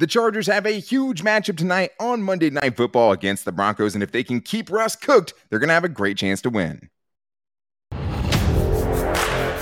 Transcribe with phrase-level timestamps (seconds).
[0.00, 4.02] The Chargers have a huge matchup tonight on Monday Night Football against the Broncos, and
[4.02, 6.88] if they can keep Russ cooked, they're going to have a great chance to win.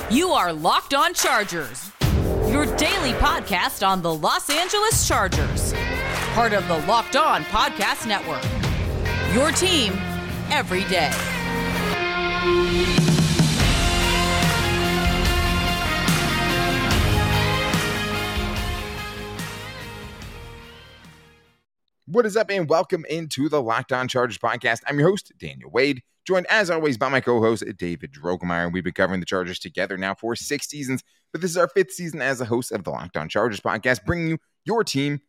[0.09, 1.90] You are Locked On Chargers,
[2.46, 5.73] your daily podcast on the Los Angeles Chargers,
[6.34, 8.45] part of the Locked On Podcast Network.
[9.34, 9.93] Your team
[10.52, 11.11] every day.
[22.11, 24.80] What is up, and welcome into the Locked On Chargers podcast.
[24.87, 28.73] I'm your host, Daniel Wade, joined as always by my co host, David Drogemeyer.
[28.73, 31.93] We've been covering the Chargers together now for six seasons, but this is our fifth
[31.93, 35.21] season as a host of the Locked On Chargers podcast, bringing you your team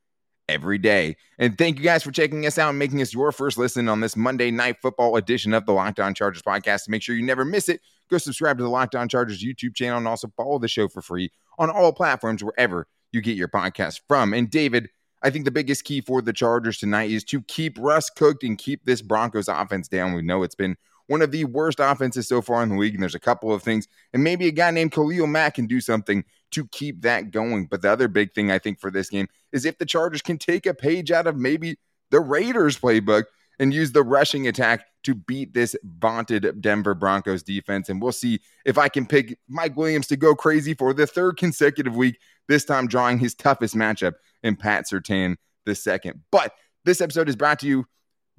[0.48, 1.18] every day.
[1.38, 4.00] And thank you guys for checking us out and making us your first listen on
[4.00, 6.86] this Monday night football edition of the Locked On Chargers podcast.
[6.86, 9.76] To make sure you never miss it, go subscribe to the Locked On Chargers YouTube
[9.76, 13.50] channel and also follow the show for free on all platforms wherever you get your
[13.50, 14.34] podcast from.
[14.34, 14.88] And David,
[15.22, 18.58] I think the biggest key for the Chargers tonight is to keep Russ cooked and
[18.58, 20.14] keep this Broncos offense down.
[20.14, 23.02] We know it's been one of the worst offenses so far in the league, and
[23.02, 26.24] there's a couple of things, and maybe a guy named Khalil Mack can do something
[26.52, 27.66] to keep that going.
[27.66, 30.38] But the other big thing I think for this game is if the Chargers can
[30.38, 31.78] take a page out of maybe
[32.12, 33.24] the Raiders playbook
[33.60, 37.90] and use the rushing attack to beat this vaunted Denver Broncos defense.
[37.90, 41.38] And we'll see if I can pick Mike Williams to go crazy for the third
[41.38, 46.22] consecutive week, this time drawing his toughest matchup in Pat Surtain the second.
[46.32, 46.54] But
[46.86, 47.86] this episode is brought to you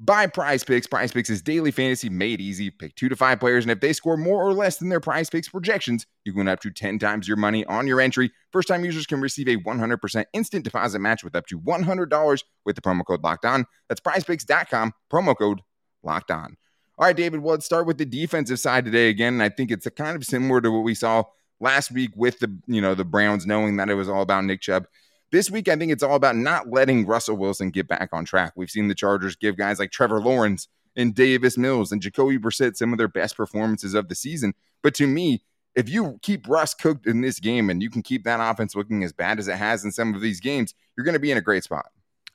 [0.00, 0.86] by Prize Picks.
[0.86, 2.70] Prize Picks is daily fantasy made easy.
[2.70, 5.28] Pick two to five players, and if they score more or less than their Prize
[5.28, 8.32] Picks projections, you can win up to 10 times your money on your entry.
[8.50, 12.76] First time users can receive a 100% instant deposit match with up to $100 with
[12.76, 13.66] the promo code locked on.
[13.88, 15.60] That's prizepicks.com, promo code
[16.02, 16.56] locked on.
[16.98, 19.40] All right, David, well, let's start with the defensive side today again.
[19.40, 21.24] I think it's kind of similar to what we saw
[21.60, 24.62] last week with the, you know, the Browns knowing that it was all about Nick
[24.62, 24.86] Chubb.
[25.32, 28.52] This week, I think it's all about not letting Russell Wilson get back on track.
[28.56, 32.76] We've seen the Chargers give guys like Trevor Lawrence and Davis Mills and Jacoby Brissett
[32.76, 34.54] some of their best performances of the season.
[34.82, 35.44] But to me,
[35.76, 39.04] if you keep Russ cooked in this game and you can keep that offense looking
[39.04, 41.38] as bad as it has in some of these games, you're going to be in
[41.38, 41.86] a great spot.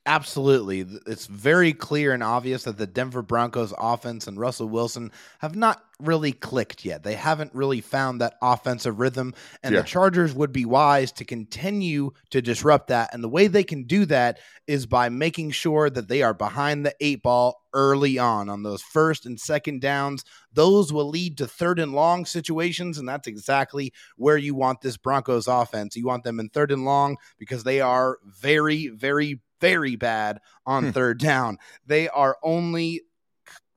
[0.07, 0.85] Absolutely.
[1.07, 5.83] It's very clear and obvious that the Denver Broncos offense and Russell Wilson have not
[5.99, 7.01] really clicked yet.
[7.01, 9.33] They haven't really found that offensive rhythm,
[9.63, 9.81] and yeah.
[9.81, 13.13] the Chargers would be wise to continue to disrupt that.
[13.13, 16.85] And the way they can do that is by making sure that they are behind
[16.85, 20.23] the eight ball early on on those first and second downs.
[20.53, 24.97] Those will lead to third and long situations, and that's exactly where you want this
[24.97, 25.95] Broncos offense.
[25.95, 30.85] You want them in third and long because they are very, very very bad on
[30.85, 30.89] hmm.
[30.91, 31.57] third down.
[31.85, 33.03] They are only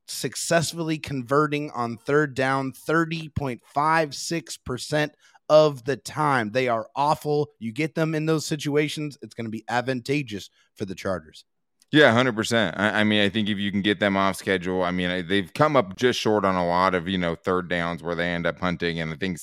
[0.07, 5.11] successfully converting on third down 30.56%
[5.49, 6.51] of the time.
[6.51, 7.49] They are awful.
[7.59, 11.45] You get them in those situations, it's going to be advantageous for the Chargers.
[11.91, 12.75] Yeah, hundred percent.
[12.77, 15.75] I, mean, I think if you can get them off schedule, I mean, they've come
[15.75, 18.59] up just short on a lot of you know third downs where they end up
[18.59, 19.39] hunting, and I think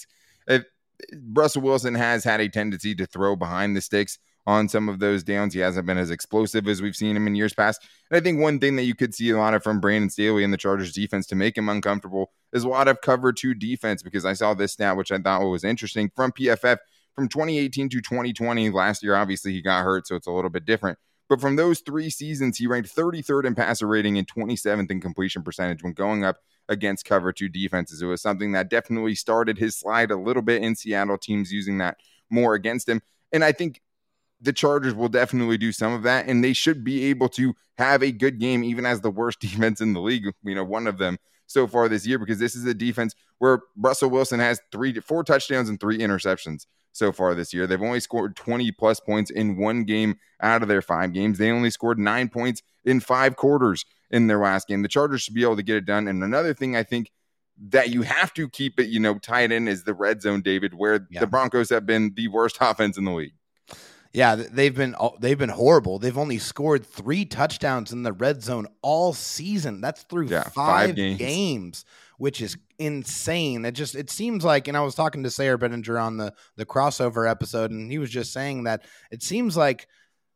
[1.32, 5.24] Russell Wilson has had a tendency to throw behind the sticks on some of those
[5.24, 5.54] downs.
[5.54, 7.86] He hasn't been as explosive as we've seen him in years past.
[8.10, 10.44] And I think one thing that you could see a lot of from Brandon Staley
[10.44, 14.02] and the Chargers defense to make him uncomfortable is a lot of cover two defense
[14.02, 16.78] because I saw this stat, which I thought was interesting from PFF
[17.14, 18.70] from 2018 to 2020.
[18.70, 20.98] Last year, obviously, he got hurt, so it's a little bit different.
[21.28, 25.42] But from those three seasons, he ranked 33rd in passer rating and 27th in completion
[25.42, 26.36] percentage when going up
[26.68, 28.00] against cover two defenses.
[28.00, 31.78] It was something that definitely started his slide a little bit in Seattle, teams using
[31.78, 31.96] that
[32.30, 33.02] more against him.
[33.32, 33.80] And I think
[34.40, 38.02] the Chargers will definitely do some of that, and they should be able to have
[38.02, 40.24] a good game, even as the worst defense in the league.
[40.42, 43.60] You know, one of them so far this year, because this is a defense where
[43.76, 47.66] Russell Wilson has three, four touchdowns and three interceptions so far this year.
[47.66, 51.38] They've only scored 20 plus points in one game out of their five games.
[51.38, 54.82] They only scored nine points in five quarters in their last game.
[54.82, 56.08] The Chargers should be able to get it done.
[56.08, 57.10] And another thing I think
[57.68, 60.74] that you have to keep it, you know, tied in is the red zone, David,
[60.74, 61.20] where yeah.
[61.20, 63.34] the Broncos have been the worst offense in the league.
[64.16, 65.98] Yeah, they've been they've been horrible.
[65.98, 69.82] They've only scored three touchdowns in the red zone all season.
[69.82, 71.18] That's through yeah, five, five games.
[71.18, 71.84] games.
[72.16, 73.66] which is insane.
[73.66, 76.64] It just it seems like, and I was talking to Sayre Bedinger on the the
[76.64, 79.86] crossover episode, and he was just saying that it seems like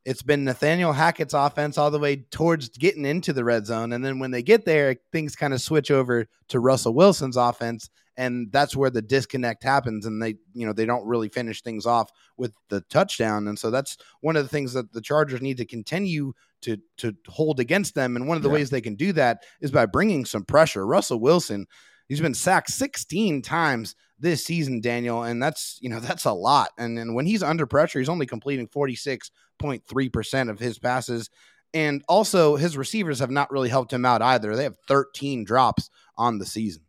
[0.05, 3.93] it's been Nathaniel Hackett's offense all the way towards getting into the red zone.
[3.93, 7.91] And then when they get there, things kind of switch over to Russell Wilson's offense
[8.21, 11.87] and that's where the disconnect happens and they you know they don't really finish things
[11.87, 15.57] off with the touchdown and so that's one of the things that the chargers need
[15.57, 18.55] to continue to to hold against them and one of the yeah.
[18.55, 21.67] ways they can do that is by bringing some pressure russell wilson
[22.11, 26.71] He's been sacked 16 times this season, Daniel, and that's you know that's a lot.
[26.77, 31.31] And and when he's under pressure, he's only completing 46.3 percent of his passes.
[31.73, 34.57] And also, his receivers have not really helped him out either.
[34.57, 36.83] They have 13 drops on the season.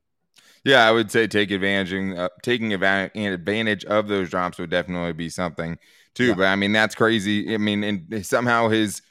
[0.63, 5.29] Yeah, I would say take advantage, uh, taking advantage of those drops would definitely be
[5.29, 5.77] something
[6.15, 6.29] too.
[6.29, 6.33] Yeah.
[6.33, 7.53] But I mean, that's crazy.
[7.53, 9.03] I mean, and somehow his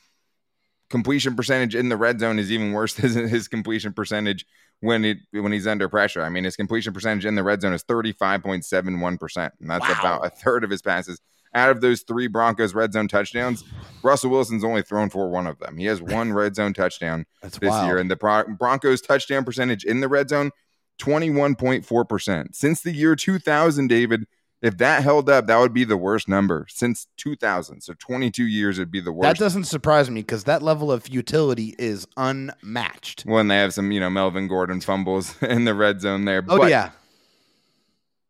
[0.90, 4.44] completion percentage in the red zone is even worse than his completion percentage
[4.80, 6.22] when it when he's under pressure.
[6.22, 9.50] I mean, his completion percentage in the red zone is 35.71%.
[9.60, 9.96] And that's wow.
[10.00, 11.20] about a third of his passes.
[11.52, 13.64] Out of those three Broncos red zone touchdowns,
[14.02, 15.76] Russell Wilson's only thrown for one of them.
[15.76, 17.86] He has one red zone touchdown this wild.
[17.86, 17.98] year.
[17.98, 18.16] And the
[18.58, 20.52] Broncos touchdown percentage in the red zone,
[21.00, 22.54] 21.4%.
[22.54, 24.26] Since the year 2000, David,
[24.62, 27.80] if that held up, that would be the worst number since 2000.
[27.80, 29.38] So 22 years would be the worst.
[29.38, 33.22] That doesn't surprise me because that level of futility is unmatched.
[33.22, 36.44] When they have some, you know, Melvin Gordon fumbles in the red zone there.
[36.48, 36.90] Oh, but yeah.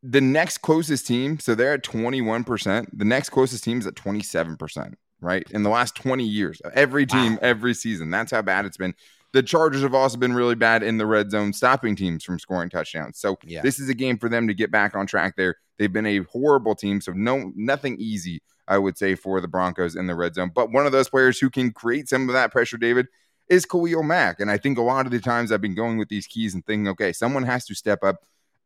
[0.03, 2.87] The next closest team, so they're at 21%.
[2.93, 5.50] The next closest team is at 27%, right?
[5.50, 7.38] In the last 20 years, every team, wow.
[7.43, 8.11] every season.
[8.11, 8.94] That's how bad it's been
[9.32, 12.69] the Chargers have also been really bad in the red zone, stopping teams from scoring
[12.69, 13.19] touchdowns.
[13.19, 13.62] So yeah.
[13.62, 15.56] this is a game for them to get back on track there.
[15.79, 19.97] They've been a horrible team, so no nothing easy, I would say, for the Broncos
[19.97, 20.50] in the red zone.
[20.55, 23.06] But one of those players who can create some of that pressure, David,
[23.49, 24.41] is Khalil Mack.
[24.41, 26.65] And I think a lot of the times I've been going with these keys and
[26.67, 28.17] thinking, okay, someone has to step up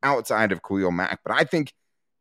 [0.02, 1.20] outside of Khalil Mack.
[1.24, 1.72] But I think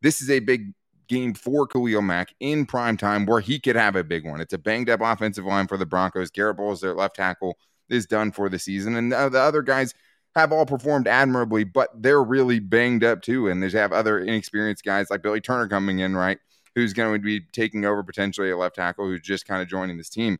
[0.01, 0.73] this is a big
[1.07, 4.41] game for Khalil Mack in prime time where he could have a big one.
[4.41, 6.29] It's a banged up offensive line for the Broncos.
[6.29, 7.57] Garett Bolles, their left tackle,
[7.89, 8.95] is done for the season.
[8.95, 9.93] And the other guys
[10.35, 13.49] have all performed admirably, but they're really banged up too.
[13.49, 16.39] And they have other inexperienced guys like Billy Turner coming in, right?
[16.75, 19.97] Who's going to be taking over potentially a left tackle who's just kind of joining
[19.97, 20.39] this team.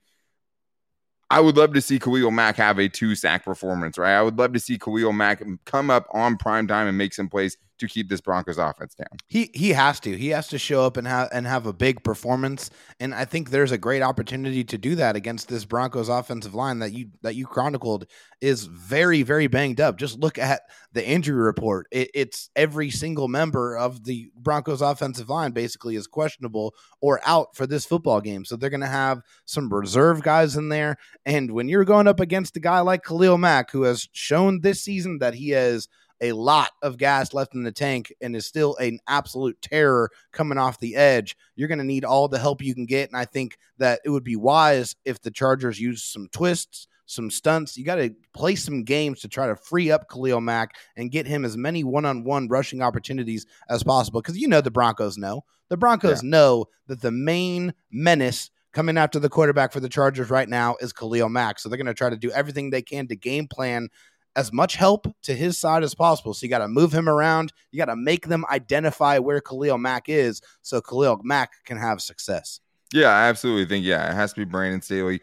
[1.30, 4.16] I would love to see Khalil Mack have a two sack performance, right?
[4.16, 7.28] I would love to see Khalil Mack come up on prime time and make some
[7.28, 9.18] plays to keep this Broncos offense down.
[9.28, 10.18] He he has to.
[10.18, 12.70] He has to show up and have and have a big performance.
[13.00, 16.80] And I think there's a great opportunity to do that against this Broncos offensive line
[16.80, 18.06] that you that you chronicled
[18.42, 19.98] is very very banged up.
[19.98, 20.62] Just look at
[20.94, 21.88] the injury report.
[21.92, 27.56] It, it's every single member of the Broncos offensive line basically is questionable or out
[27.56, 28.46] for this football game.
[28.46, 30.98] So they're going to have some reserve guys in there.
[31.25, 34.81] And when you're going up against a guy like Khalil Mack, who has shown this
[34.81, 35.88] season that he has
[36.24, 40.58] a lot of gas left in the tank and is still an absolute terror coming
[40.58, 43.10] off the edge, you're going to need all the help you can get.
[43.10, 47.30] And I think that it would be wise if the Chargers use some twists, some
[47.30, 47.78] stunts.
[47.78, 51.28] You got to play some games to try to free up Khalil Mack and get
[51.28, 54.22] him as many one on one rushing opportunities as possible.
[54.22, 55.44] Because you know the Broncos know.
[55.70, 56.30] The Broncos yeah.
[56.30, 60.94] know that the main menace coming after the quarterback for the Chargers right now is
[60.94, 61.60] Khalil Mack.
[61.60, 63.90] So they're going to try to do everything they can to game plan
[64.36, 66.34] as much help to his side as possible.
[66.34, 67.54] So you got to move him around.
[67.72, 72.02] You got to make them identify where Khalil Mack is so Khalil Mack can have
[72.02, 72.60] success.
[72.92, 75.22] Yeah, I absolutely think, yeah, it has to be Brandon Staley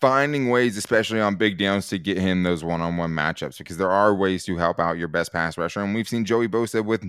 [0.00, 3.76] finding ways, especially on big downs, to get him those one on one matchups because
[3.76, 5.82] there are ways to help out your best pass rusher.
[5.82, 7.04] And we've seen Joey Bosa with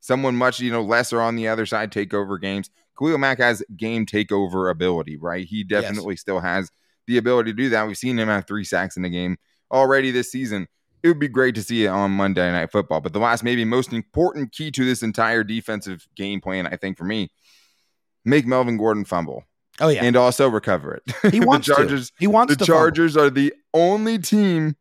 [0.00, 2.70] someone much, you know, lesser on the other side take over games.
[2.98, 5.46] Khalil Mack has game takeover ability, right?
[5.46, 6.20] He definitely yes.
[6.20, 6.70] still has
[7.06, 7.86] the ability to do that.
[7.86, 9.36] We've seen him have three sacks in a game
[9.70, 10.68] already this season
[11.04, 13.02] it would be great to see it on Monday Night Football.
[13.02, 16.96] But the last, maybe most important key to this entire defensive game plan, I think
[16.96, 17.30] for me,
[18.24, 19.44] make Melvin Gordon fumble.
[19.80, 21.02] Oh yeah, and also recover it.
[21.32, 22.08] He wants the Chargers.
[22.08, 22.16] To.
[22.18, 23.26] He wants the Chargers fumble.
[23.26, 24.76] are the only team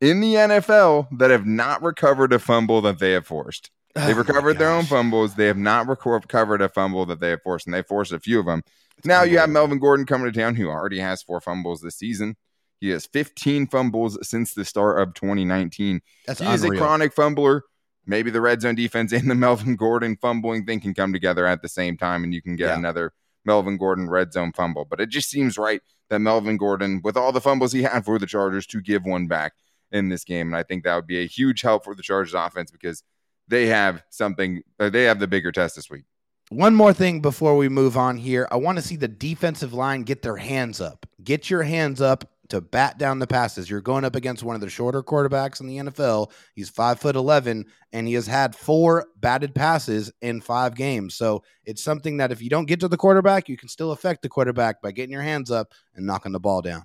[0.00, 3.70] in the NFL that have not recovered a fumble that they have forced.
[3.94, 5.36] Oh, they've oh recovered their own fumbles.
[5.36, 8.40] They have not recovered a fumble that they have forced, and they forced a few
[8.40, 8.64] of them.
[8.98, 11.96] It's now you have Melvin Gordon coming to town, who already has four fumbles this
[11.96, 12.36] season.
[12.80, 16.00] He has 15 fumbles since the start of 2019.
[16.26, 16.54] That's he unreal.
[16.54, 17.64] is a chronic fumbler.
[18.06, 21.62] Maybe the red zone defense and the Melvin Gordon fumbling thing can come together at
[21.62, 22.78] the same time, and you can get yeah.
[22.78, 23.12] another
[23.44, 24.86] Melvin Gordon red zone fumble.
[24.86, 28.18] But it just seems right that Melvin Gordon, with all the fumbles he had for
[28.18, 29.52] the Chargers, to give one back
[29.92, 30.48] in this game.
[30.48, 33.02] And I think that would be a huge help for the Chargers offense because
[33.46, 36.04] they have something, uh, they have the bigger test this week.
[36.48, 38.48] One more thing before we move on here.
[38.50, 41.06] I want to see the defensive line get their hands up.
[41.22, 43.70] Get your hands up to bat down the passes.
[43.70, 46.30] You're going up against one of the shorter quarterbacks in the NFL.
[46.54, 51.14] He's five foot eleven, and he has had four batted passes in five games.
[51.14, 54.22] So it's something that if you don't get to the quarterback, you can still affect
[54.22, 56.84] the quarterback by getting your hands up and knocking the ball down.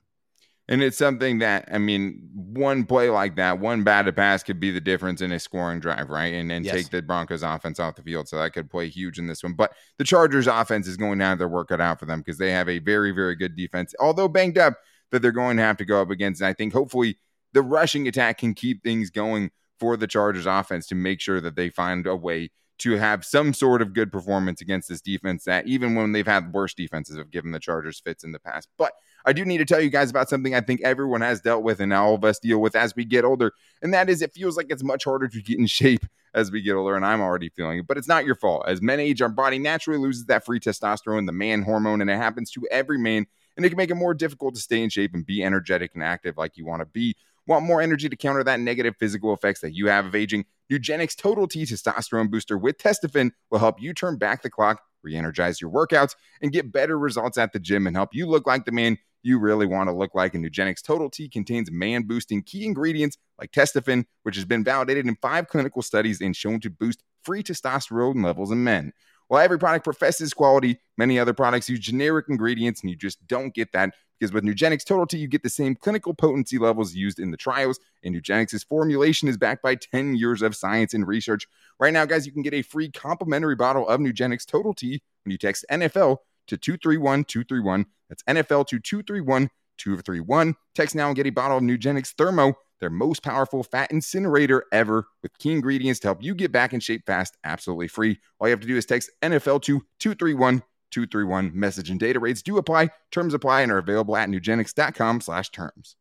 [0.67, 4.71] And it's something that I mean, one play like that, one batted pass could be
[4.71, 6.33] the difference in a scoring drive, right?
[6.33, 6.73] And then yes.
[6.73, 8.27] take the Broncos offense off the field.
[8.27, 9.53] So that could play huge in this one.
[9.53, 12.39] But the Chargers offense is going to have their work cut out for them because
[12.39, 13.93] they have a very, very good defense.
[13.99, 14.73] Although banged up,
[15.11, 16.41] that they're going to have to go up against.
[16.41, 17.17] And I think hopefully
[17.53, 21.55] the rushing attack can keep things going for the Chargers offense to make sure that
[21.55, 25.65] they find a way to have some sort of good performance against this defense that
[25.65, 28.67] even when they've had worse defenses have given the Chargers fits in the past.
[28.77, 28.91] But
[29.25, 31.79] I do need to tell you guys about something I think everyone has dealt with
[31.79, 33.53] and all of us deal with as we get older.
[33.81, 36.61] And that is it feels like it's much harder to get in shape as we
[36.61, 36.95] get older.
[36.95, 38.65] And I'm already feeling it, but it's not your fault.
[38.67, 42.17] As men age, our body naturally loses that free testosterone, the man hormone, and it
[42.17, 43.25] happens to every man.
[43.55, 46.03] And it can make it more difficult to stay in shape and be energetic and
[46.03, 47.15] active like you want to be.
[47.47, 50.45] Want more energy to counter that negative physical effects that you have of aging?
[50.71, 55.15] Nugenix Total T Testosterone Booster with Testofen will help you turn back the clock, re
[55.15, 58.65] energize your workouts, and get better results at the gym and help you look like
[58.65, 60.33] the man you really want to look like.
[60.33, 65.05] And Nugenix Total T contains man boosting key ingredients like testofen, which has been validated
[65.05, 68.91] in five clinical studies and shown to boost free testosterone levels in men.
[69.27, 73.53] While every product professes quality, many other products use generic ingredients, and you just don't
[73.53, 77.19] get that because with Nugenix Total T, you get the same clinical potency levels used
[77.19, 81.47] in the trials, and Nugenix's formulation is backed by 10 years of science and research.
[81.79, 85.31] Right now, guys, you can get a free complimentary bottle of Nugenix Total T when
[85.31, 86.17] you text NFL
[86.47, 87.85] to 231 231.
[88.09, 90.55] That's NFL to 231 231.
[90.73, 95.07] Text now and get a bottle of Nugenix Thermo, their most powerful fat incinerator ever,
[95.23, 98.19] with key ingredients to help you get back in shape fast, absolutely free.
[98.39, 101.51] All you have to do is text NFL to 231 231.
[101.53, 102.89] Message and data rates do apply.
[103.11, 105.95] Terms apply and are available at nugenix.com slash terms.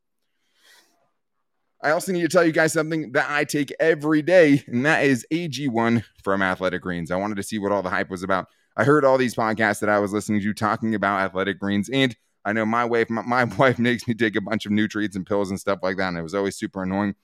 [1.83, 5.05] I also need to tell you guys something that I take every day, and that
[5.05, 7.11] is AG1 from Athletic Greens.
[7.11, 8.47] I wanted to see what all the hype was about.
[8.77, 12.17] I heard all these podcasts that I was listening to talking about athletic greens, and
[12.45, 15.27] I know my wife, my, my wife makes me take a bunch of nutrients and
[15.27, 17.15] pills and stuff like that, and it was always super annoying.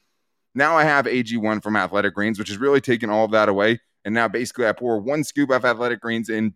[0.55, 3.81] Now I have AG1 from Athletic Greens, which has really taken all of that away.
[4.05, 6.55] And now basically I pour one scoop of Athletic Greens in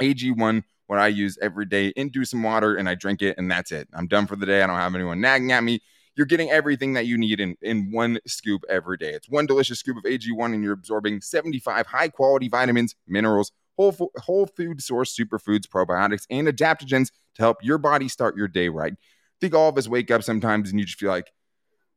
[0.00, 3.72] AG1, what I use every day, into some water, and I drink it, and that's
[3.72, 3.88] it.
[3.92, 4.62] I'm done for the day.
[4.62, 5.80] I don't have anyone nagging at me.
[6.16, 9.10] You're getting everything that you need in, in one scoop every day.
[9.10, 14.12] It's one delicious scoop of AG1, and you're absorbing 75 high quality vitamins, minerals, whole,
[14.18, 18.92] whole food source superfoods, probiotics, and adaptogens to help your body start your day right.
[18.92, 18.96] I
[19.40, 21.30] think all of us wake up sometimes and you just feel like,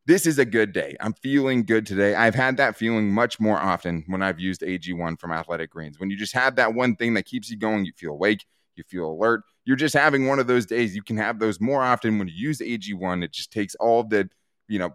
[0.06, 0.96] this is a good day.
[1.02, 2.16] I'm feeling good today.
[2.16, 6.00] I've had that feeling much more often when I've used AG1 from Athletic Greens.
[6.00, 8.46] When you just have that one thing that keeps you going, you feel awake,
[8.78, 9.42] you feel alert.
[9.66, 10.96] You're just having one of those days.
[10.96, 13.22] You can have those more often when you use AG1.
[13.22, 14.30] It just takes all the,
[14.70, 14.94] you know,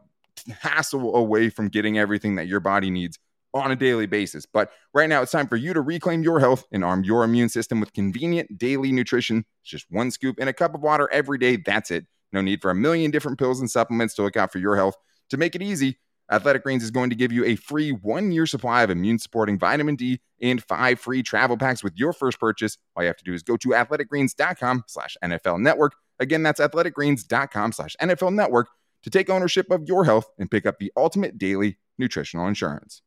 [0.61, 3.19] hassle away from getting everything that your body needs
[3.55, 4.47] on a daily basis.
[4.47, 7.49] But right now, it's time for you to reclaim your health and arm your immune
[7.49, 9.45] system with convenient daily nutrition.
[9.63, 11.57] It's just one scoop in a cup of water every day.
[11.57, 12.07] That's it.
[12.33, 14.97] No need for a million different pills and supplements to look out for your health.
[15.31, 15.99] To make it easy,
[16.31, 19.59] Athletic Greens is going to give you a free one year supply of immune supporting
[19.59, 22.79] vitamin D and five free travel packs with your first purchase.
[22.97, 25.93] All you have to do is go to athleticgreens.com slash NFL network.
[26.19, 28.69] Again, that's athleticgreens.com slash NFL network
[29.03, 33.03] to take ownership of your health and pick up the ultimate daily nutritional insurance.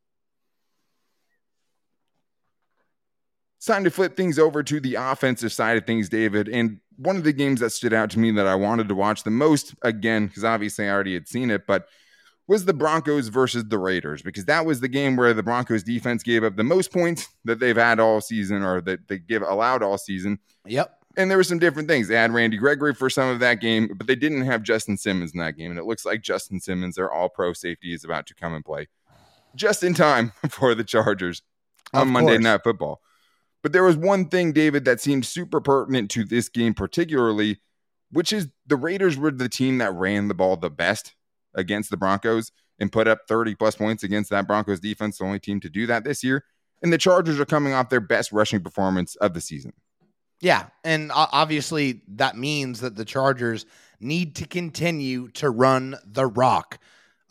[3.66, 6.48] It's time to flip things over to the offensive side of things, David.
[6.48, 9.24] And one of the games that stood out to me that I wanted to watch
[9.24, 11.88] the most, again, because obviously I already had seen it, but
[12.46, 16.22] was the Broncos versus the Raiders, because that was the game where the Broncos defense
[16.22, 19.82] gave up the most points that they've had all season or that they give allowed
[19.82, 20.38] all season.
[20.68, 21.00] Yep.
[21.18, 22.08] And there were some different things.
[22.08, 25.32] They had Randy Gregory for some of that game, but they didn't have Justin Simmons
[25.34, 25.72] in that game.
[25.72, 28.64] And it looks like Justin Simmons, their all pro safety, is about to come and
[28.64, 28.90] play
[29.56, 31.42] just in time for the Chargers
[31.96, 33.02] on Monday Night Football.
[33.66, 37.62] But there was one thing, David, that seemed super pertinent to this game, particularly,
[38.12, 41.16] which is the Raiders were the team that ran the ball the best
[41.56, 45.40] against the Broncos and put up 30 plus points against that Broncos defense, the only
[45.40, 46.46] team to do that this year.
[46.84, 49.74] And the Chargers are coming off their best rushing performance of the season.
[50.42, 50.68] Yeah.
[50.84, 53.66] And obviously, that means that the Chargers
[54.00, 56.78] need to continue to run the rock.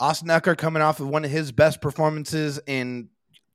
[0.01, 3.11] Austin Ekeler coming off of one of his best performances in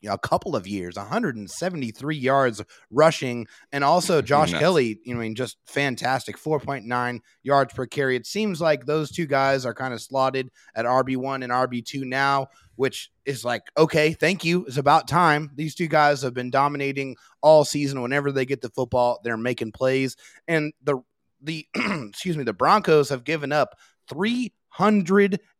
[0.07, 4.61] a couple of years, 173 yards rushing, and also Josh Nuts.
[4.61, 4.99] Kelley.
[5.03, 8.15] You know, I mean, just fantastic, 4.9 yards per carry.
[8.15, 11.83] It seems like those two guys are kind of slotted at RB one and RB
[11.85, 14.65] two now, which is like, okay, thank you.
[14.65, 15.51] It's about time.
[15.55, 18.01] These two guys have been dominating all season.
[18.01, 20.15] Whenever they get the football, they're making plays,
[20.47, 20.99] and the
[21.41, 23.75] the excuse me, the Broncos have given up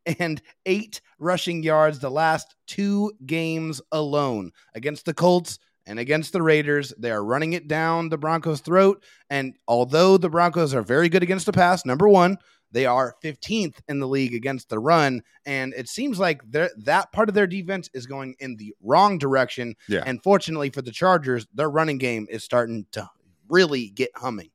[0.06, 6.42] three 108 rushing yards the last two games alone against the Colts and against the
[6.42, 6.92] Raiders.
[6.98, 9.02] They are running it down the Broncos' throat.
[9.28, 12.38] And although the Broncos are very good against the pass, number one,
[12.72, 15.22] they are 15th in the league against the run.
[15.44, 19.74] And it seems like that part of their defense is going in the wrong direction.
[19.88, 20.04] Yeah.
[20.06, 23.10] And fortunately for the Chargers, their running game is starting to
[23.48, 24.50] really get humming.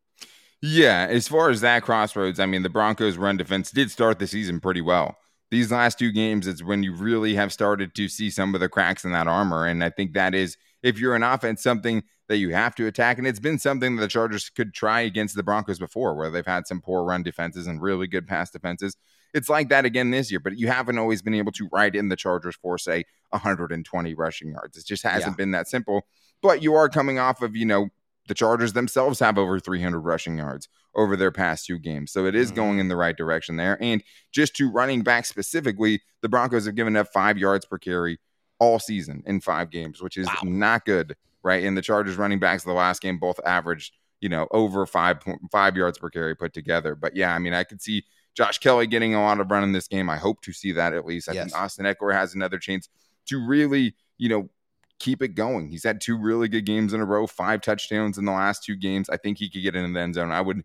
[0.62, 4.25] Yeah, as far as that crossroads, I mean, the Broncos' run defense did start the
[4.25, 5.18] season pretty well.
[5.52, 8.70] These last two games, it's when you really have started to see some of the
[8.70, 9.66] cracks in that armor.
[9.66, 13.18] And I think that is, if you're an offense, something that you have to attack.
[13.18, 16.46] And it's been something that the Chargers could try against the Broncos before, where they've
[16.46, 18.98] had some poor run defenses and really good pass defenses.
[19.34, 22.10] It's like that again this year, but you haven't always been able to ride in
[22.10, 24.78] the Chargers for, say, 120 rushing yards.
[24.78, 25.36] It just hasn't yeah.
[25.36, 26.08] been that simple.
[26.42, 27.90] But you are coming off of, you know,
[28.27, 32.12] the Chargers themselves have over 300 rushing yards over their past two games.
[32.12, 32.89] So it is going in mm.
[32.89, 33.77] the right direction there.
[33.82, 38.20] And just to running back specifically, the Broncos have given up five yards per carry
[38.60, 40.39] all season in five games, which is wow.
[40.44, 41.63] not good, right?
[41.63, 45.17] And the Chargers running backs of the last game both averaged, you know, over five
[45.51, 46.96] five yards per carry put together.
[46.96, 49.74] But yeah, I mean, I could see Josh Kelley getting a lot of run in
[49.74, 50.10] this game.
[50.10, 51.29] I hope to see that at least.
[51.29, 51.46] I yes.
[51.46, 52.89] think Austin Ekeler has another chance
[53.27, 54.50] to really, you know,
[55.00, 55.68] keep it going.
[55.70, 58.75] He's had two really good games in a row, five touchdowns in the last two
[58.75, 59.10] games.
[59.10, 60.32] I think he could get in the end zone.
[60.32, 60.64] I would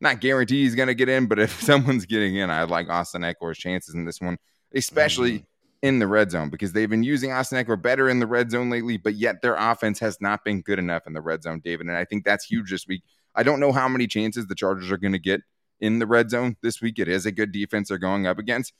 [0.00, 3.22] not guarantee he's going to get in, but if someone's getting in, I like Austin
[3.22, 4.38] Ekeler's chances in this one,
[4.74, 5.44] especially mm-hmm.
[5.82, 8.70] in the red zone because they've been using Austin Ekeler better in the red zone
[8.70, 11.86] lately, but yet their offense has not been good enough in the red zone, David.
[11.86, 13.02] And I think that's huge this week.
[13.34, 15.42] I don't know how many chances the Chargers are going to get
[15.80, 16.98] in the red zone this week.
[16.98, 18.72] It is a good defense they're going up against.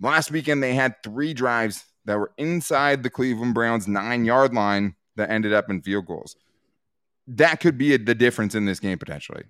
[0.00, 4.94] Last weekend, they had three drives that were inside the Cleveland Browns nine yard line
[5.16, 6.36] that ended up in field goals.
[7.26, 9.44] That could be a, the difference in this game potentially.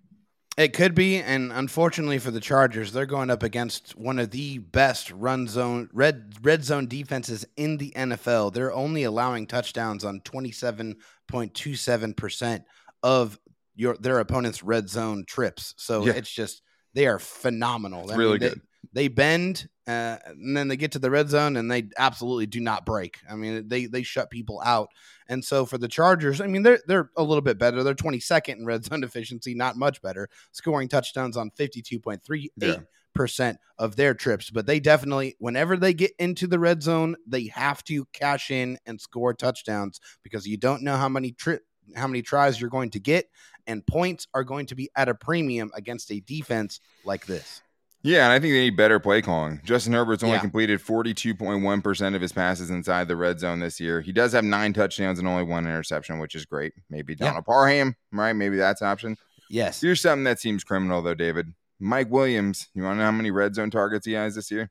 [0.56, 4.58] It could be, and unfortunately for the Chargers, they're going up against one of the
[4.58, 8.52] best run zone red red zone defenses in the NFL.
[8.52, 10.96] They're only allowing touchdowns on twenty seven
[11.26, 12.64] point two seven percent
[13.02, 13.38] of
[13.74, 15.74] your their opponent's red zone trips.
[15.76, 16.12] So yeah.
[16.12, 18.04] it's just they are phenomenal.
[18.04, 18.60] It's really they, good
[18.94, 22.60] they bend uh, and then they get to the red zone and they absolutely do
[22.60, 23.18] not break.
[23.30, 24.88] I mean, they they shut people out.
[25.28, 27.82] And so for the Chargers, I mean, they're they're a little bit better.
[27.82, 32.76] They're 22nd in red zone efficiency, not much better, scoring touchdowns on 52.38 yeah.
[33.14, 34.48] percent of their trips.
[34.48, 38.78] But they definitely, whenever they get into the red zone, they have to cash in
[38.86, 41.62] and score touchdowns because you don't know how many trip
[41.94, 43.28] how many tries you're going to get,
[43.66, 47.60] and points are going to be at a premium against a defense like this.
[48.04, 49.62] Yeah, and I think they need better play calling.
[49.64, 50.42] Justin Herbert's only yeah.
[50.42, 54.02] completed 42.1% of his passes inside the red zone this year.
[54.02, 56.74] He does have nine touchdowns and only one interception, which is great.
[56.90, 57.52] Maybe Donald yeah.
[57.52, 58.34] Parham, right?
[58.34, 59.16] Maybe that's an option.
[59.48, 59.80] Yes.
[59.80, 61.54] Here's something that seems criminal, though, David.
[61.80, 64.70] Mike Williams, you want to know how many red zone targets he has this year?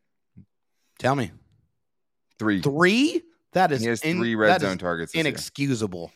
[0.99, 1.31] Tell me.
[2.37, 2.61] Three.
[2.61, 3.23] Three?
[3.53, 5.15] That is he has in, three red zone targets.
[5.15, 6.11] inexcusable.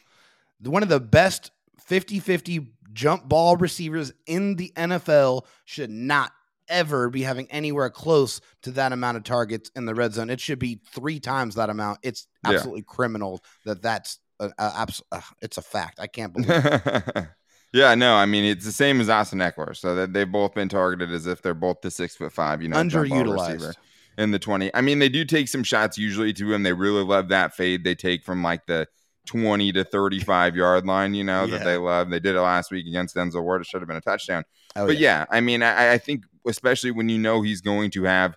[0.62, 0.72] Year.
[0.72, 6.32] One of the best 50 50 jump ball receivers in the NFL should not
[6.70, 10.30] ever be having anywhere close to that amount of targets in the red zone.
[10.30, 12.00] It should be three times that amount.
[12.04, 12.94] It's absolutely yeah.
[12.94, 16.00] criminal that that's a, a, abs- uh, it's a fact.
[16.00, 16.50] I can't believe.
[17.74, 20.70] yeah, no, I mean it's the same as Austin Ekeler, so that they've both been
[20.70, 23.76] targeted as if they're both the six foot five, you know, underutilized
[24.18, 24.74] in the twenty.
[24.74, 26.64] I mean, they do take some shots usually to him.
[26.64, 28.88] They really love that fade they take from like the
[29.28, 31.58] 20 to 35 yard line, you know, yeah.
[31.58, 32.10] that they love.
[32.10, 33.62] They did it last week against Denzel Ward.
[33.62, 34.44] It should have been a touchdown.
[34.76, 35.20] Oh, but yeah.
[35.20, 35.26] yeah.
[35.30, 38.36] I mean, I, I, think especially when you know he's going to have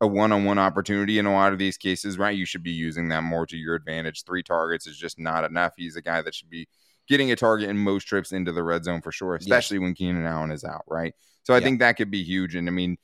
[0.00, 2.36] a one-on-one opportunity in a lot of these cases, right?
[2.36, 4.24] You should be using that more to your advantage.
[4.24, 5.74] Three targets is just not enough.
[5.76, 6.68] He's a guy that should be
[7.08, 10.26] getting a target in most trips into the red zone for sure, especially when Keenan
[10.26, 11.14] Allen is out, right?
[11.42, 12.54] So I think that could be huge.
[12.54, 12.98] And I mean,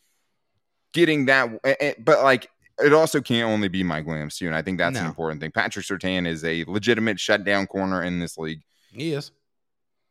[0.92, 4.56] getting that, eh, eh, but like it also can't only be Mike Williams too, and
[4.56, 5.00] I think that's no.
[5.00, 5.50] an important thing.
[5.52, 8.62] Patrick Surtain is a legitimate shutdown corner in this league.
[8.92, 9.32] He is.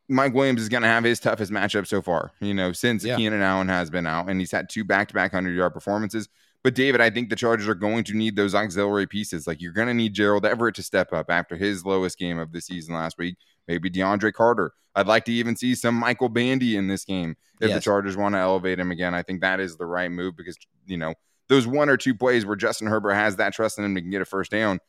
[0.08, 3.16] Mike Williams is going to have his toughest matchup so far, you know, since yeah.
[3.16, 6.28] Keenan Allen has been out, and he's had two back-to-back hundred-yard performances.
[6.62, 9.46] But David, I think the Chargers are going to need those auxiliary pieces.
[9.46, 12.52] Like you're going to need Gerald Everett to step up after his lowest game of
[12.52, 13.36] the season last week.
[13.68, 14.72] Maybe DeAndre Carter.
[14.94, 17.76] I'd like to even see some Michael Bandy in this game if yes.
[17.76, 19.14] the Chargers want to elevate him again.
[19.14, 21.14] I think that is the right move because you know
[21.48, 24.22] those one or two plays where Justin Herbert has that trust in him to get
[24.22, 24.80] a first down,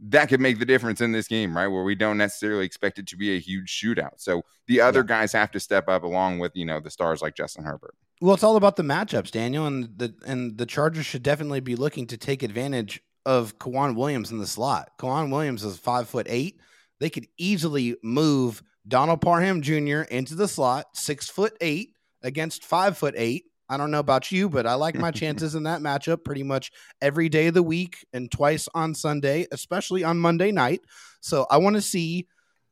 [0.00, 1.66] that could make the difference in this game, right?
[1.66, 4.18] Where we don't necessarily expect it to be a huge shootout.
[4.18, 5.06] So the other yeah.
[5.06, 7.94] guys have to step up along with, you know, the stars like Justin Herbert.
[8.20, 11.76] Well, it's all about the matchups, Daniel, and the and the Chargers should definitely be
[11.76, 14.90] looking to take advantage of K'Waun Williams in the slot.
[14.98, 16.60] K'Waun Williams is five foot eight.
[17.00, 20.00] They could easily move Donald Parham Jr.
[20.00, 21.90] into the slot, six foot eight
[22.22, 25.64] against five foot eight, I don't know about you, but I like my chances in
[25.64, 30.18] that matchup pretty much every day of the week and twice on Sunday, especially on
[30.18, 30.80] Monday night.
[31.20, 32.26] So I want to see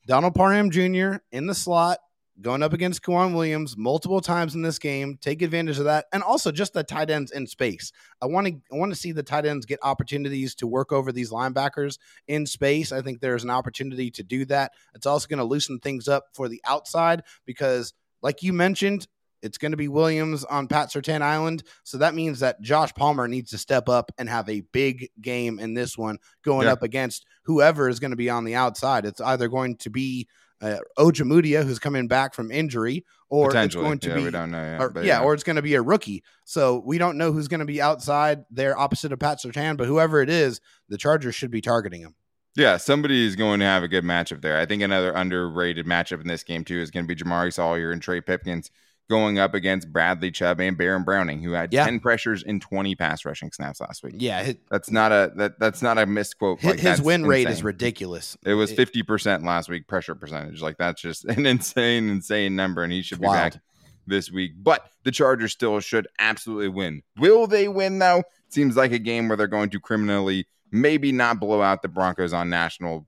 [0.07, 1.17] Donald Parham Jr.
[1.33, 1.99] in the slot
[2.41, 5.19] going up against K'Waun Williams multiple times in this game.
[5.21, 7.93] Take advantage of that, and also just the tight ends in space.
[8.21, 11.13] I want to I want to see the tight ends get opportunities to work over
[11.13, 12.93] these linebackers in space.
[12.93, 14.73] I think there's an opportunity to do that.
[14.95, 19.07] It's also going to loosen things up for the outside because, like you mentioned,
[19.47, 21.63] It's going to be Williams on Pat Surtain Island.
[21.85, 25.59] So that means that Josh Palmer needs to step up and have a big game
[25.59, 26.73] in this one going yeah.
[26.73, 29.07] up against whoever is going to be on the outside.
[29.07, 30.29] It's either going to be
[30.61, 34.51] uh, Ojemudia, who's coming back from injury, or it's going to yeah, be we don't
[34.51, 36.23] know yet, or, yeah, yeah, or it's going to be a rookie.
[36.45, 39.87] So we don't know who's going to be outside there opposite of Pat Surtain, but
[39.87, 42.15] whoever it is, the Chargers should be targeting him.
[42.57, 44.57] Yeah, somebody is going to have a good matchup there.
[44.57, 47.93] I think another underrated matchup in this game too is going to be Jamaree Salyer
[47.93, 48.71] and Trey Pipkins
[49.09, 51.85] going up against Bradley Chubb and Baron Browning, who had yeah.
[51.85, 54.15] ten pressures and twenty pass rushing snaps last week.
[54.19, 56.61] Yeah, his, that's not a that that's not a misquote.
[56.61, 57.29] His, like, his win insane.
[57.31, 58.37] rate is ridiculous.
[58.45, 60.63] It was fifty percent last week pressure percentage.
[60.63, 63.53] Like that's just an insane, insane number, and he should be wild.
[63.53, 63.63] back
[64.07, 64.53] this week.
[64.57, 67.03] But the Chargers still should absolutely win.
[67.19, 68.23] Will they win though?
[68.49, 72.33] Seems like a game where they're going to criminally maybe not blow out the Broncos
[72.33, 73.07] on national,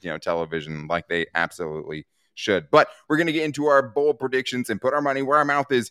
[0.00, 2.70] you know, television like they absolutely should.
[2.70, 5.44] But we're going to get into our bold predictions and put our money where our
[5.44, 5.90] mouth is.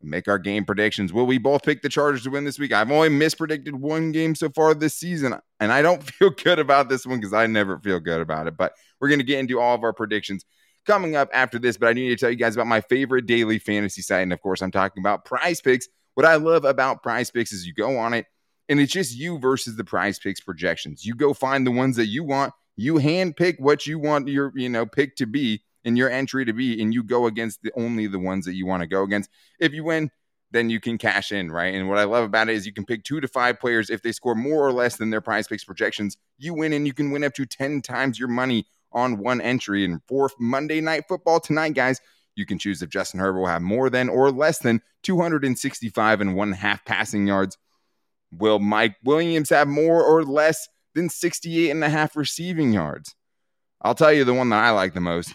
[0.00, 1.12] Make our game predictions.
[1.12, 2.72] Will we both pick the Chargers to win this week?
[2.72, 6.88] I've only mispredicted one game so far this season, and I don't feel good about
[6.88, 8.56] this one because I never feel good about it.
[8.56, 10.44] But we're going to get into all of our predictions
[10.86, 11.76] coming up after this.
[11.76, 14.22] But I need to tell you guys about my favorite daily fantasy site.
[14.22, 15.88] And of course, I'm talking about prize picks.
[16.14, 18.26] What I love about prize picks is you go on it
[18.68, 21.04] and it's just you versus the prize picks projections.
[21.04, 22.52] You go find the ones that you want.
[22.78, 26.44] You hand pick what you want your, you know, pick to be and your entry
[26.44, 29.02] to be, and you go against the only the ones that you want to go
[29.02, 29.30] against.
[29.58, 30.10] If you win,
[30.52, 31.74] then you can cash in, right?
[31.74, 33.90] And what I love about it is you can pick two to five players.
[33.90, 36.92] If they score more or less than their prize picks projections, you win and you
[36.94, 39.84] can win up to 10 times your money on one entry.
[39.84, 42.00] And for Monday night football tonight, guys,
[42.36, 46.36] you can choose if Justin Herbert will have more than or less than 265 and
[46.36, 47.58] one half passing yards
[48.32, 53.14] Will Mike Williams have more or less than 68 and a half receiving yards?
[53.80, 55.34] I'll tell you the one that I like the most.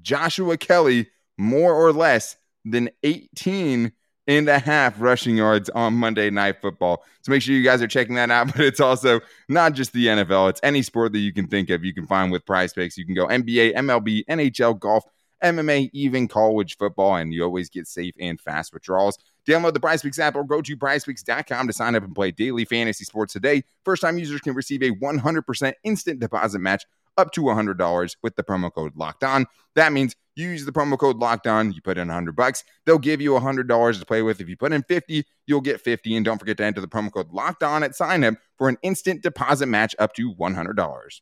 [0.00, 3.92] Joshua Kelley, more or less than 18
[4.26, 7.04] and a half rushing yards on Monday Night Football.
[7.20, 8.46] So make sure you guys are checking that out.
[8.56, 11.84] But it's also not just the NFL, it's any sport that you can think of,
[11.84, 12.96] you can find with prize picks.
[12.96, 15.04] You can go NBA, MLB, NHL, golf,
[15.42, 19.18] MMA, even college football, and you always get safe and fast withdrawals.
[19.46, 23.04] Download the PrizePicks app or go to PrizePicks.com to sign up and play daily fantasy
[23.04, 23.62] sports today.
[23.84, 26.84] First time users can receive a 100% instant deposit match
[27.16, 29.46] up to $100 with the promo code Locked On.
[29.74, 32.98] That means you use the promo code Locked On, you put in 100 bucks, they'll
[32.98, 34.40] give you $100 to play with.
[34.40, 37.12] If you put in 50, you'll get 50 and don't forget to enter the promo
[37.12, 41.20] code Locked On at sign up for an instant deposit match up to $100.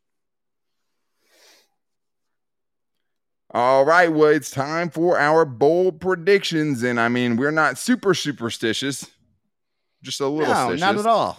[3.54, 6.82] All right, well, it's time for our bold predictions.
[6.82, 9.10] And I mean, we're not super superstitious,
[10.02, 11.38] just a little No, not at all.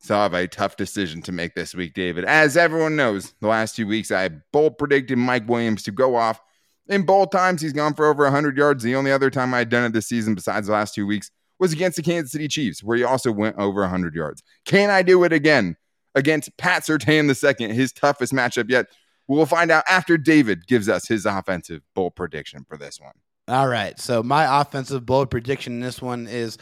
[0.00, 2.24] So I have a tough decision to make this week, David.
[2.24, 6.40] As everyone knows, the last two weeks I bold predicted Mike Williams to go off.
[6.88, 8.84] In bold times, he's gone for over 100 yards.
[8.84, 11.30] The only other time I had done it this season, besides the last two weeks,
[11.58, 14.42] was against the Kansas City Chiefs, where he also went over 100 yards.
[14.64, 15.76] Can I do it again
[16.14, 17.28] against Pat Surtain
[17.60, 18.86] II, his toughest matchup yet?
[19.28, 23.14] We'll find out after David gives us his offensive bold prediction for this one.
[23.48, 23.98] All right.
[23.98, 26.58] So my offensive bold prediction in this one is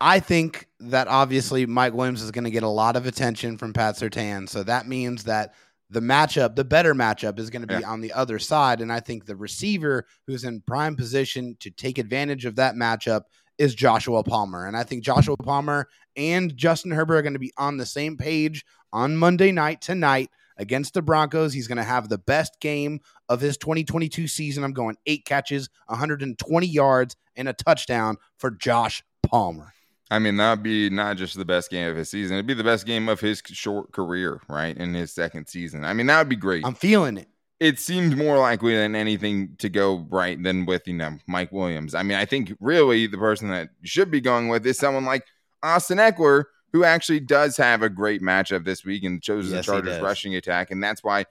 [0.00, 3.72] I think that obviously Mike Williams is going to get a lot of attention from
[3.72, 4.48] Pat Surtain.
[4.48, 5.54] So that means that
[5.90, 7.88] the matchup, the better matchup, is going to be yeah.
[7.88, 8.80] on the other side.
[8.80, 13.22] And I think the receiver who's in prime position to take advantage of that matchup
[13.56, 14.66] is Joshua Palmer.
[14.66, 18.16] And I think Joshua Palmer and Justin Herbert are going to be on the same
[18.16, 21.52] page on Monday night tonight against the Broncos.
[21.52, 24.64] He's going to have the best game of his 2022 season.
[24.64, 29.72] I'm going eight catches, 120 yards, and a touchdown for Josh Palmer.
[30.10, 32.64] I mean, that'd be not just the best game of his season, it'd be the
[32.64, 34.76] best game of his short career, right?
[34.76, 35.84] In his second season.
[35.84, 36.64] I mean, that would be great.
[36.64, 37.28] I'm feeling it.
[37.60, 41.94] It seems more likely than anything to go right than with, you know, Mike Williams.
[41.94, 45.24] I mean, I think really the person that should be going with is someone like
[45.62, 46.44] Austin Ekeler,
[46.78, 50.36] who actually does have a great matchup this week and chose yes, the Chargers rushing
[50.36, 50.70] attack.
[50.70, 51.24] And that's why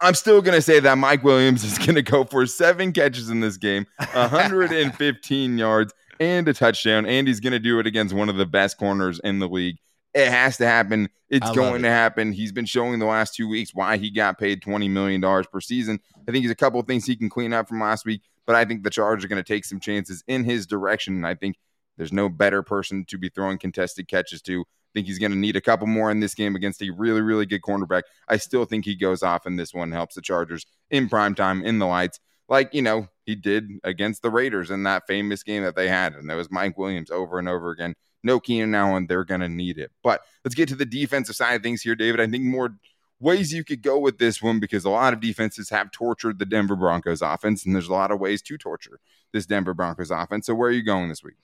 [0.00, 3.30] I'm still going to say that Mike Williams is going to go for seven catches
[3.30, 7.06] in this game, 115 yards, and a touchdown.
[7.06, 9.76] And he's going to do it against one of the best corners in the league.
[10.12, 11.08] It has to happen.
[11.30, 11.88] It's going it.
[11.88, 12.32] to happen.
[12.32, 16.00] He's been showing the last two weeks why he got paid $20 million per season.
[16.28, 18.56] I think he's a couple of things he can clean up from last week, but
[18.56, 21.14] I think the Chargers are going to take some chances in his direction.
[21.14, 21.56] And I think
[21.96, 24.60] there's no better person to be throwing contested catches to.
[24.60, 27.22] I think he's going to need a couple more in this game against a really,
[27.22, 28.02] really good cornerback.
[28.28, 31.64] I still think he goes off in this one, helps the Chargers in prime time
[31.64, 35.62] in the lights, like, you know, he did against the Raiders in that famous game
[35.62, 36.12] that they had.
[36.14, 37.94] And that was Mike Williams over and over again.
[38.22, 39.90] No Keenan Allen, they're going to need it.
[40.02, 42.20] But let's get to the defensive side of things here, David.
[42.20, 42.76] I think more
[43.22, 46.46] ways you could go with this one because a lot of defenses have tortured the
[46.46, 49.00] Denver Broncos offense, and there's a lot of ways to torture
[49.32, 50.46] this Denver Broncos offense.
[50.46, 51.34] So, where are you going this week?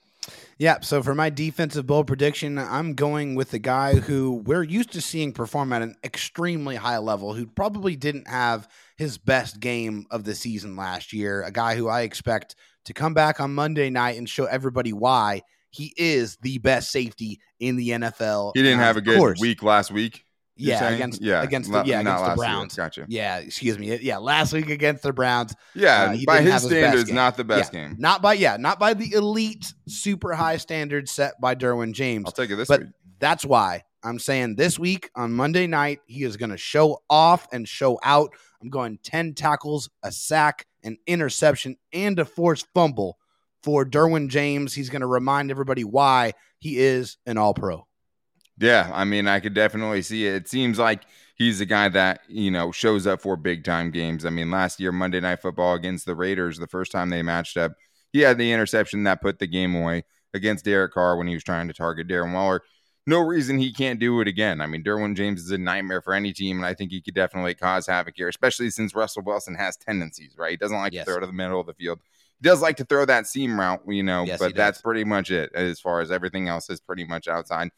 [0.57, 4.91] Yeah, so for my defensive bold prediction, I'm going with the guy who we're used
[4.91, 10.05] to seeing perform at an extremely high level, who probably didn't have his best game
[10.11, 11.43] of the season last year.
[11.43, 15.41] A guy who I expect to come back on Monday night and show everybody why
[15.71, 18.51] he is the best safety in the NFL.
[18.55, 19.39] He didn't have a good course.
[19.39, 20.25] week last week.
[20.59, 20.95] Yeah, saying?
[20.95, 22.77] against yeah against the, yeah against the Browns.
[22.77, 22.85] Year.
[22.85, 23.05] Gotcha.
[23.07, 23.95] Yeah, excuse me.
[23.97, 25.55] Yeah, last week against the Browns.
[25.73, 27.95] Yeah, uh, by his standards, his not the best yeah, game.
[27.97, 32.25] Not by yeah, not by the elite, super high standards set by Derwin James.
[32.25, 32.89] I'll take it this but week.
[33.19, 37.47] That's why I'm saying this week on Monday night he is going to show off
[37.51, 38.33] and show out.
[38.61, 43.17] I'm going ten tackles, a sack, an interception, and a forced fumble
[43.63, 44.73] for Derwin James.
[44.73, 47.85] He's going to remind everybody why he is an All Pro.
[48.59, 50.35] Yeah, I mean, I could definitely see it.
[50.35, 51.03] It seems like
[51.35, 54.25] he's a guy that, you know, shows up for big time games.
[54.25, 57.55] I mean, last year, Monday Night Football against the Raiders, the first time they matched
[57.55, 57.73] up,
[58.11, 61.43] he had the interception that put the game away against Derek Carr when he was
[61.43, 62.61] trying to target Darren Waller.
[63.07, 64.61] No reason he can't do it again.
[64.61, 67.15] I mean, Derwin James is a nightmare for any team, and I think he could
[67.15, 70.51] definitely cause havoc here, especially since Russell Wilson has tendencies, right?
[70.51, 71.05] He doesn't like yes.
[71.05, 71.99] to throw to the middle of the field.
[72.39, 75.31] He does like to throw that seam route, you know, yes, but that's pretty much
[75.31, 77.71] it as far as everything else is pretty much outside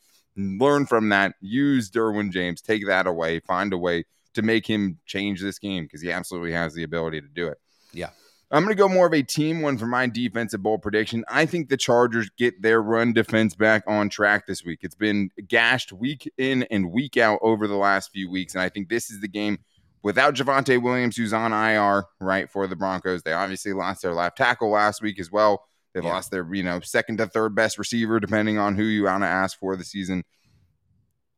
[0.60, 5.00] learn from that, use Derwin James, take that away, find a way to make him
[5.06, 7.58] change this game because he absolutely has the ability to do it.
[7.94, 8.10] Yeah.
[8.54, 11.24] I'm going to go more of a team one for my defensive bowl prediction.
[11.30, 14.80] I think the Chargers get their run defense back on track this week.
[14.82, 18.54] It's been gashed week in and week out over the last few weeks.
[18.54, 19.60] And I think this is the game
[20.04, 23.24] without Javonte Williams, who's on IR, right, for the Broncos.
[23.24, 25.64] They obviously lost their left tackle last week as well.
[25.94, 26.14] They've yeah.
[26.14, 29.28] lost their, you know, second to third best receiver, depending on who you want to
[29.28, 30.24] ask for the season.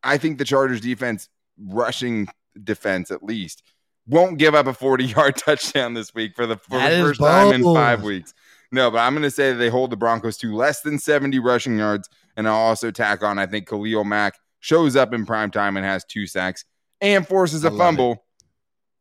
[0.04, 2.28] I think the Chargers defense, rushing
[2.62, 3.64] defense at least,
[4.08, 7.32] won't give up a 40 yard touchdown this week for the, for the first bold.
[7.32, 8.34] time in five weeks.
[8.72, 11.38] No, but I'm going to say that they hold the Broncos to less than 70
[11.40, 12.10] rushing yards.
[12.36, 15.86] And I'll also tack on, I think Khalil Mack shows up in prime time and
[15.86, 16.66] has two sacks
[17.00, 18.20] and forces a fumble it.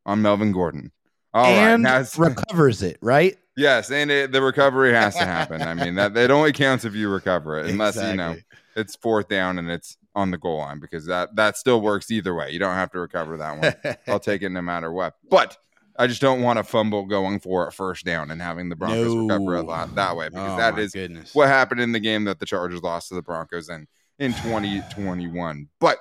[0.05, 0.93] on Melvin Gordon.
[1.35, 3.37] All and right, recovers it, right?
[3.57, 5.63] Yes, and it, the recovery has to happen.
[5.63, 8.11] I mean, that it only counts if you recover it, unless exactly.
[8.11, 8.37] you know
[8.77, 12.35] it's fourth down and it's on the goal line because that that still works either
[12.35, 12.51] way.
[12.51, 13.97] You don't have to recover that one.
[14.09, 15.17] I'll take it no matter what.
[15.29, 15.57] But
[15.99, 19.15] I just don't want a fumble going for a first down and having the Broncos
[19.15, 19.27] no.
[19.27, 21.35] recover a lot that way because oh, that is goodness.
[21.35, 23.87] what happened in the game that the Chargers lost to the Broncos in
[24.19, 25.69] in 2021.
[25.81, 25.99] But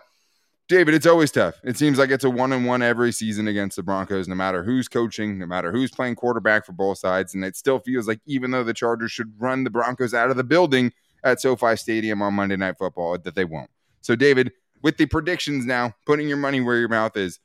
[0.71, 1.55] David, it's always tough.
[1.65, 4.63] It seems like it's a one and one every season against the Broncos, no matter
[4.63, 7.35] who's coaching, no matter who's playing quarterback for both sides.
[7.35, 10.37] And it still feels like even though the Chargers should run the Broncos out of
[10.37, 10.93] the building
[11.25, 13.69] at SoFi Stadium on Monday Night Football, that they won't.
[13.99, 17.41] So, David, with the predictions now, putting your money where your mouth is,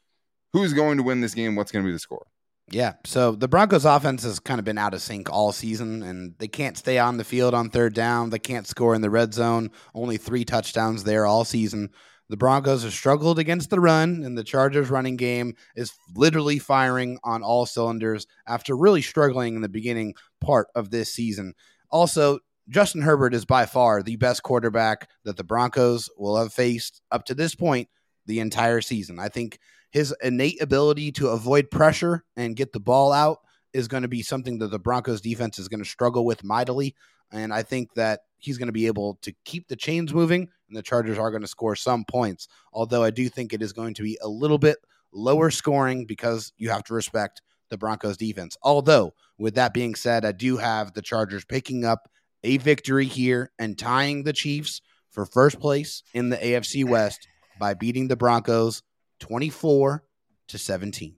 [0.53, 1.57] who's going to win this game?
[1.57, 2.29] What's going to be the score?
[2.71, 2.93] Yeah.
[3.05, 6.49] So the Broncos offense has kind of been out of sync all season, and they
[6.49, 8.31] can't stay on the field on third down.
[8.31, 9.73] They can't score in the red zone.
[9.97, 11.91] Only three touchdowns there all season.
[12.29, 17.19] The Broncos have struggled against the run, and the Chargers' running game is literally firing
[17.23, 21.55] on all cylinders after really struggling in the beginning part of this season.
[21.91, 27.01] Also, Justin Herbert is by far the best quarterback that the Broncos will have faced
[27.13, 27.89] up to this point
[28.27, 29.21] the entire season.
[29.21, 29.61] I think
[29.91, 33.39] his innate ability to avoid pressure and get the ball out
[33.73, 36.95] is going to be something that the Broncos defense is going to struggle with mightily.
[37.33, 40.77] And I think that he's going to be able to keep the chains moving, and
[40.77, 42.49] the Chargers are going to score some points.
[42.73, 44.79] Although I do think it is going to be a little bit
[45.13, 48.57] lower scoring because you have to respect the Broncos defense.
[48.63, 52.09] Although, with that being said, I do have the Chargers picking up
[52.45, 57.27] a victory here and tying the Chiefs for first place in the AFC West
[57.59, 58.83] by beating the Broncos
[59.21, 60.05] 24
[60.49, 61.17] to 17.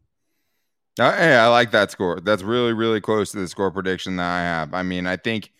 [0.98, 2.20] Uh, hey, I like that score.
[2.20, 4.74] That's really, really close to the score prediction that I have.
[4.74, 5.52] I mean, I think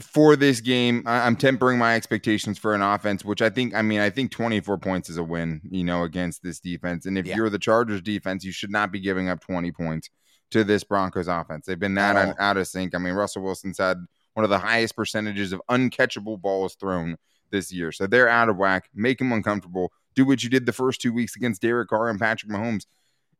[0.00, 4.00] for this game, I'm tempering my expectations for an offense, which I think, I mean,
[4.00, 7.04] I think 24 points is a win, you know, against this defense.
[7.04, 7.36] And if yeah.
[7.36, 10.08] you're the Chargers defense, you should not be giving up 20 points
[10.52, 11.66] to this Broncos offense.
[11.66, 12.34] They've been that oh.
[12.38, 12.94] out of sync.
[12.94, 13.98] I mean, Russell Wilson's had
[14.34, 17.16] one of the highest percentages of uncatchable balls thrown
[17.50, 17.92] this year.
[17.92, 18.88] So they're out of whack.
[18.94, 19.92] Make them uncomfortable.
[20.14, 22.86] Do what you did the first two weeks against Derek Carr and Patrick Mahomes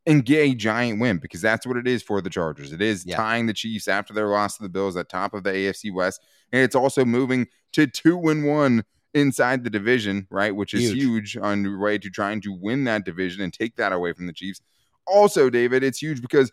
[0.07, 2.73] and get a giant win because that's what it is for the Chargers.
[2.73, 3.17] It is yeah.
[3.17, 6.21] tying the Chiefs after their loss to the Bills at top of the AFC West,
[6.53, 8.85] and it's also moving to two and one
[9.15, 10.55] inside the division, right?
[10.55, 13.77] Which is huge, huge on your way to trying to win that division and take
[13.77, 14.61] that away from the Chiefs.
[15.07, 16.53] Also, David, it's huge because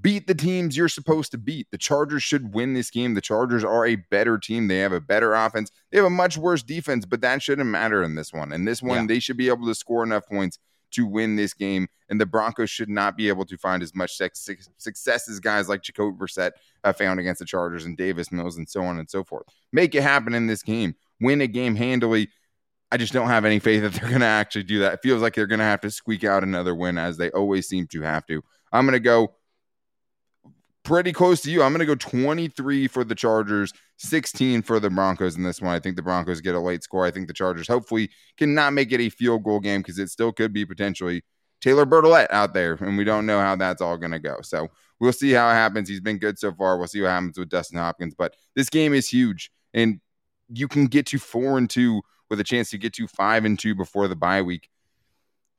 [0.00, 1.68] beat the teams you're supposed to beat.
[1.70, 3.14] The Chargers should win this game.
[3.14, 4.68] The Chargers are a better team.
[4.68, 5.70] They have a better offense.
[5.90, 8.52] They have a much worse defense, but that shouldn't matter in this one.
[8.52, 9.06] In this one, yeah.
[9.06, 10.58] they should be able to score enough points
[10.92, 11.88] to win this game.
[12.08, 15.82] And the Broncos should not be able to find as much success as guys like
[15.82, 16.52] Jacoby Brissett
[16.96, 19.46] found against the Chargers and Davis Mills and so on and so forth.
[19.72, 20.94] Make it happen in this game.
[21.20, 22.28] Win a game handily.
[22.90, 24.94] I just don't have any faith that they're going to actually do that.
[24.94, 27.66] It feels like they're going to have to squeak out another win as they always
[27.66, 28.44] seem to have to.
[28.70, 29.34] I'm going to go
[30.84, 31.62] pretty close to you.
[31.62, 35.72] I'm going to go 23 for the Chargers, 16 for the Broncos in this one.
[35.72, 37.06] I think the Broncos get a late score.
[37.06, 40.32] I think the Chargers hopefully cannot make it a field goal game because it still
[40.32, 41.22] could be potentially
[41.60, 44.38] Taylor Bertolet out there, and we don't know how that's all going to go.
[44.42, 44.68] So
[44.98, 45.88] we'll see how it happens.
[45.88, 46.76] He's been good so far.
[46.76, 50.00] We'll see what happens with Dustin Hopkins, but this game is huge, and
[50.48, 53.58] you can get to four and two with a chance to get to five and
[53.58, 54.68] two before the bye week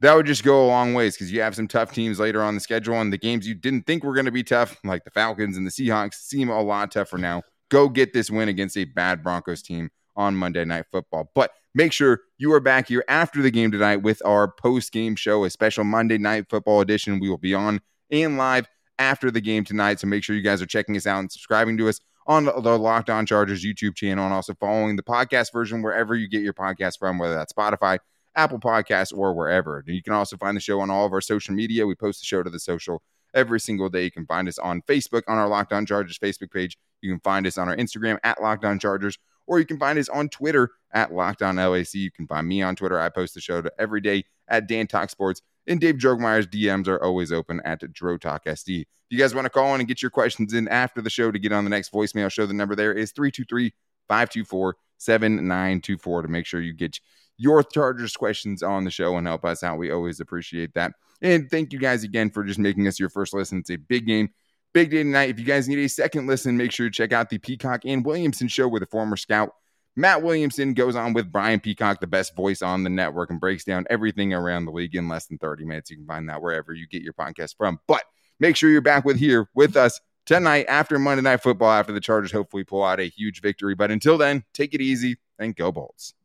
[0.03, 2.55] that would just go a long ways because you have some tough teams later on
[2.55, 5.09] the schedule, and the games you didn't think were going to be tough, like the
[5.09, 7.41] Falcons and the Seahawks, seem a lot tougher now.
[7.71, 11.31] Go get this win against a bad Broncos team on Monday Night Football.
[11.33, 15.15] But make sure you are back here after the game tonight with our post game
[15.15, 17.21] show, a special Monday Night Football edition.
[17.21, 17.79] We will be on
[18.11, 18.67] and live
[18.99, 20.01] after the game tonight.
[20.01, 22.77] So make sure you guys are checking us out and subscribing to us on the
[22.77, 26.53] Locked On Chargers YouTube channel and also following the podcast version wherever you get your
[26.53, 27.99] podcast from, whether that's Spotify,
[28.35, 29.83] Apple Podcasts, or wherever.
[29.85, 31.85] You can also find the show on all of our social media.
[31.85, 33.01] We post the show to the social
[33.33, 34.03] every single day.
[34.03, 36.77] You can find us on Facebook on our Locked On Chargers Facebook page.
[37.01, 39.17] You can find us on our Instagram at Locked On Chargers,
[39.47, 41.93] or you can find us on Twitter at Locked On LAC.
[41.93, 42.99] You can find me on Twitter.
[42.99, 45.41] I post the show to every day at Dan Talk Sports.
[45.65, 48.81] And Dave Drogmeyer's DMs are always open at Dro Talk SD.
[48.81, 51.31] If you guys want to call in and get your questions in after the show
[51.31, 53.73] to get on the next voicemail show, the number there is 323
[54.09, 56.99] 524 7924 to make sure you get
[57.37, 59.77] your Chargers questions on the show and help us out.
[59.77, 60.93] We always appreciate that.
[61.21, 63.59] And thank you guys again for just making us your first listen.
[63.59, 64.29] It's a big game,
[64.73, 65.29] big day tonight.
[65.29, 68.05] If you guys need a second listen, make sure to check out the Peacock and
[68.05, 69.51] Williamson show with a former scout.
[69.95, 73.63] Matt Williamson goes on with Brian Peacock, the best voice on the network, and breaks
[73.63, 75.91] down everything around the league in less than 30 minutes.
[75.91, 77.79] You can find that wherever you get your podcast from.
[77.87, 78.03] But
[78.39, 81.99] make sure you're back with here with us tonight after Monday Night Football, after the
[81.99, 83.75] Chargers hopefully pull out a huge victory.
[83.75, 86.15] But until then, take it easy and go Bolts.